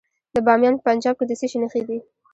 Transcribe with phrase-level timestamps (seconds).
[0.35, 1.97] د بامیان په پنجاب کې د څه شي نښې دي؟